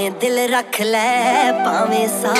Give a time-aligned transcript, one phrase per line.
[0.00, 2.34] ਭਾਵੇਂ ਦਿਲ ਰੱਖ ਲੈ ਭਾਵੇਂ ਸਾਂ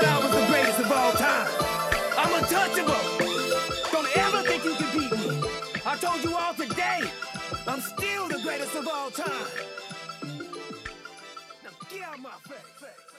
[0.00, 1.48] that I was the greatest of all time.
[2.16, 3.02] I'm untouchable.
[3.92, 5.48] Don't ever think you can beat me.
[5.84, 7.02] I told you all today,
[7.66, 9.46] I'm still the greatest of all time.
[11.62, 13.09] Now get out my face.